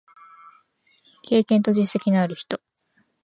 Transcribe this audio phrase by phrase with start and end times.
[1.21, 2.59] 経験と実績のある人